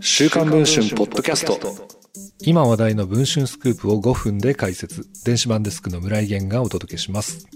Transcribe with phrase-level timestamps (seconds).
[0.00, 1.58] 週刊文春ポッドキャスト
[2.40, 7.46] 今話題の文春スクープを5分で解説電子版デスクの村井源がお届けします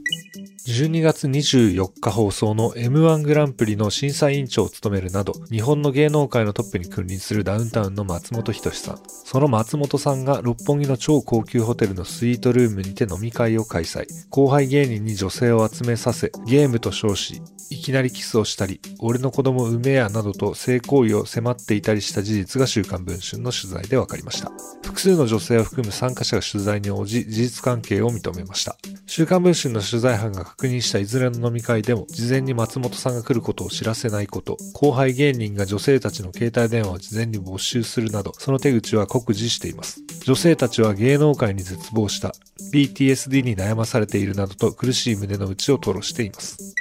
[0.66, 8.98] 12月24日放送の M1 グランプリの審査委員長を務めるなど、日本の芸能界のトップに君臨するダウンタウンの松本人志さん。
[9.06, 14.06] その松本さんが六本木の超高級ホテルのスイートルームにて飲み会を開催。
[14.28, 24.52] 後輩芸人に女性を集めさせ、ゲームと称し、いきなりキスをしたり、俺の子供産めやなどと性行為を迫っていたりした事実が週刊文春の取材で分かりました。
[24.84, 28.76] 複数の女性を含む参加者が取材に応じ、事実関係を認めました。
[29.06, 40.00] 週刊文春の取材班が確認したいずれの飲み会でも、事前に松本さんが来ることを知らせないこと、後輩芸人が女性たちの携帯電話を事前に没収するなど、その手口は酷似しています。
[40.24, 42.34] 女性たちは芸能界に絶望した、
[42.72, 46.74] PTSD に悩まされているなどと苦しい胸の内を吐露しています。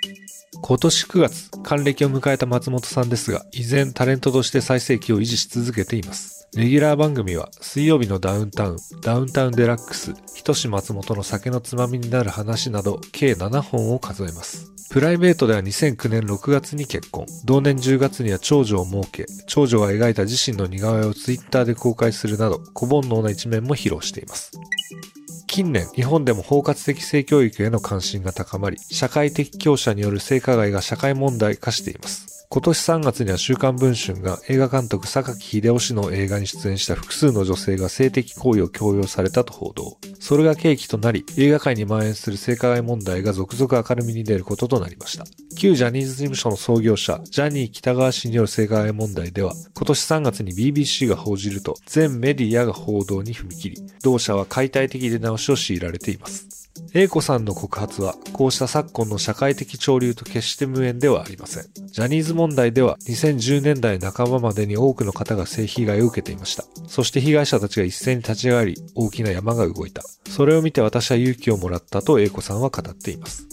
[0.62, 6.48] 今年9月、還暦を迎えた松本さんですが、依然タレントとして最盛期を維持し続けています。
[6.56, 14.72] レギュラー番組は、水曜日のダウンタウン、ダウンタウンデラックス、ひとし松本の酒のつまみになる話など、計7本を数えます。
[14.90, 17.26] プライベートでは2009年6月に結婚。
[17.44, 24.52] 同年10月には長女を設け、長女が描いた自身の似顔絵をツイッターで公開するなど、小煩悩な一面も披露しています。
[25.56, 32.35] 近年、日本でも包括的性教育への関心が高まり、社会的強者による性加害が社会問題化しています。
[32.50, 39.98] 今年3月には週刊文春が映画監督榊秀夫氏の映画に出演した複数の女性が性的行為を強要されたと報道。
[40.20, 45.26] それが契機となり、映画界に蔓延する性加害問題が続々明るみに出ることとなりました。
[45.58, 56.65] 旧ジャニーズ事務所の創業者、ジャニー北川氏による性加害問題では、今年3月に BBC が報じると、全メディアが報道に踏み切り、同社は解体的出直しを強いられています。
[56.94, 61.66] A 子さんの告発は、こうした昨今の社会的潮流と決して無縁ではありません。
[61.88, 66.64] ジャニーズ問題では、2010年代半ばまでに多くの方が性被害を受けていました。
[66.88, 70.04] そして被害者たちが一斉に立ち上がり、大きな山が動いた。
[70.30, 73.48] それを見て私は勇気をもらったと A 子さんは語っています。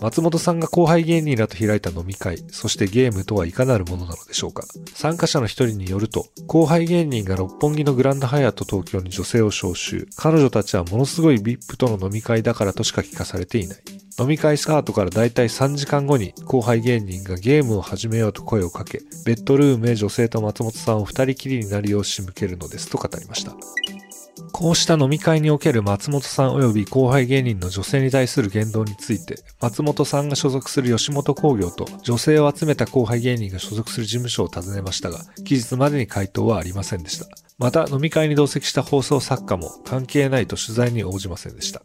[0.00, 4.64] 松本さんが後輩芸人らと開いた飲み会、そしてゲームとはいかなるものなのでしょうか。
[4.94, 10.06] 参加者の一人によると、後輩芸人が六本木のグランドハイアット東京に女性を招集。
[10.16, 13.78] 彼女たちはものすごい VIP との飲み会だからとしか聞かされていない。
[14.18, 23.54] 飲み会スタートからだいたい3時間後に後輩芸人がゲームを始めようと声をかけ、ベッドルームへ女性と松本さんを二人きりになるよう仕向けるのですと語りました。
[24.52, 37.26] こうした飲み会における松本さん及び後輩芸人の女性に対する言動について、松本さんが所属する吉本興業と女性を集めた後輩芸人が所属する事務所を訪ねましたが、期日までに回答はありませんでした。
[37.58, 41.80] また、飲み会に同席した放送作家も関係ないと取材に応じませんでした。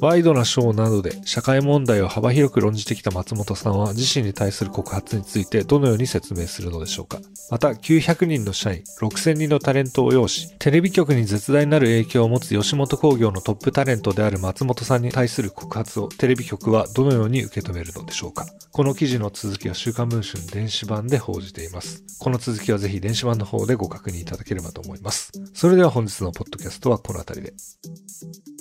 [0.00, 7.18] ワイドなショーなどで社会問題を幅広く論じてきた松本さんは自身に対する告発についてどのように説明するのでしょうか
[7.50, 22.04] また900人の社員、6000人のタレントを要し、テレビ局に絶大なる影響を持つ吉本興業のトップタレントである松本さんに対する告発をテレビ局はどのように受け止めるのでしょうかこの記事の続きは週刊文春電子版で報じています。
[22.20, 25.32] この続きはぜひ電子版の方でご確認いただければと思います。
[25.52, 28.59] それでは本日のポッドキャストはこの辺りで。